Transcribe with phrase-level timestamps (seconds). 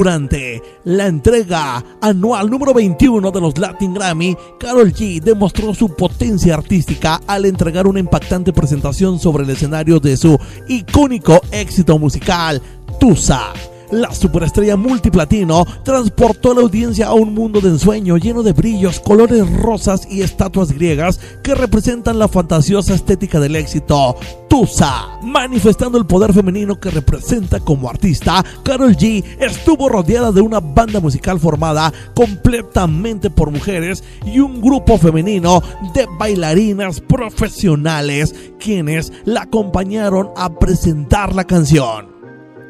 [0.00, 6.54] Durante la entrega anual número 21 de los Latin Grammy, Carol G demostró su potencia
[6.54, 10.38] artística al entregar una impactante presentación sobre el escenario de su
[10.68, 12.62] icónico éxito musical,
[12.98, 13.52] Tusa.
[13.90, 19.00] La superestrella multiplatino transportó a la audiencia a un mundo de ensueño lleno de brillos,
[19.00, 24.16] colores rosas y estatuas griegas que representan la fantasiosa estética del éxito.
[24.48, 30.60] Tusa, manifestando el poder femenino que representa como artista, Carol G estuvo rodeada de una
[30.60, 35.62] banda musical formada completamente por mujeres y un grupo femenino
[35.94, 42.09] de bailarinas profesionales quienes la acompañaron a presentar la canción.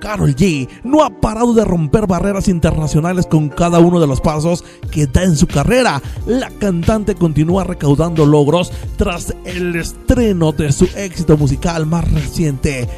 [0.00, 4.64] Carol G no ha parado de romper barreras internacionales con cada uno de los pasos
[4.90, 6.02] que da en su carrera.
[6.26, 12.88] La cantante continúa recaudando logros tras el estreno de su éxito musical más reciente,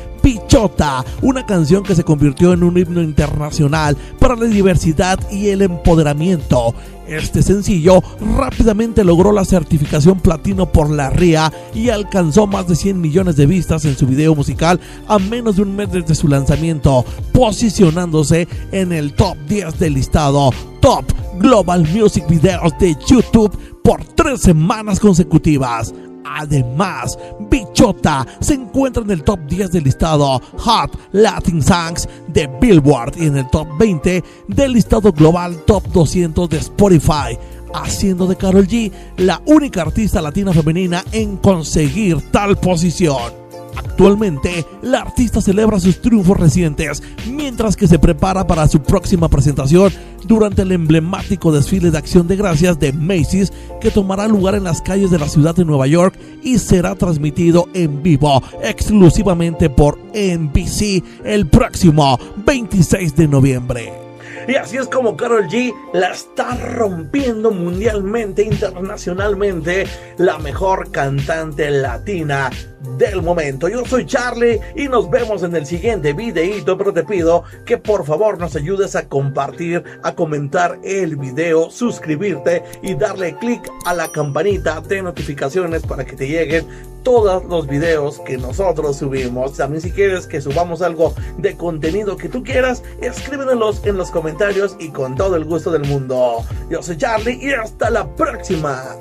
[0.50, 5.62] Pichota, una canción que se convirtió en un himno internacional para la diversidad y el
[5.62, 6.74] empoderamiento.
[7.06, 8.02] Este sencillo
[8.36, 13.46] rápidamente logró la certificación platino por la RIA y alcanzó más de 100 millones de
[13.46, 18.90] vistas en su video musical a menos de un mes desde su lanzamiento, posicionándose en
[18.90, 21.04] el top 10 del listado Top
[21.38, 25.94] Global Music Videos de YouTube por tres semanas consecutivas.
[26.32, 27.18] Además,
[27.50, 33.26] Bichota se encuentra en el top 10 del listado Hot Latin Songs de Billboard y
[33.26, 37.36] en el top 20 del listado global Top 200 de Spotify,
[37.74, 43.39] haciendo de Carol G la única artista latina femenina en conseguir tal posición.
[43.80, 49.90] Actualmente, la artista celebra sus triunfos recientes mientras que se prepara para su próxima presentación
[50.24, 54.82] durante el emblemático desfile de acción de gracias de Macy's que tomará lugar en las
[54.82, 61.02] calles de la ciudad de Nueva York y será transmitido en vivo exclusivamente por NBC
[61.24, 64.10] el próximo 26 de noviembre.
[64.48, 69.86] Y así es como Carol G la está rompiendo mundialmente, internacionalmente,
[70.18, 72.50] la mejor cantante latina
[72.98, 73.68] del momento.
[73.68, 78.04] Yo soy Charlie y nos vemos en el siguiente videito, pero te pido que por
[78.04, 84.10] favor nos ayudes a compartir, a comentar el video, suscribirte y darle clic a la
[84.10, 86.66] campanita de notificaciones para que te lleguen
[87.02, 89.56] todos los videos que nosotros subimos.
[89.56, 94.76] También si quieres que subamos algo de contenido que tú quieras, escríbenos en los comentarios
[94.78, 96.44] y con todo el gusto del mundo.
[96.70, 98.96] Yo soy Charlie y hasta la próxima